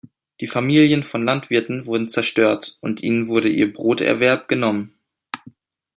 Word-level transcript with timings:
Die 0.39 0.47
Familien 0.47 1.03
von 1.03 1.23
Landwirten 1.25 1.85
wurden 1.85 2.09
zerstört, 2.09 2.79
und 2.81 3.03
ihnen 3.03 3.27
wurde 3.27 3.49
ihr 3.49 3.71
Broterwerb 3.71 4.47
genommen. 4.47 4.95